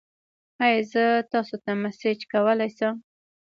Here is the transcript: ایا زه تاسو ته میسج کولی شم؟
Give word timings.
ایا 0.63 0.79
زه 0.91 1.03
تاسو 1.31 1.55
ته 1.63 1.71
میسج 1.81 2.19
کولی 2.31 2.69
شم؟ 2.77 2.95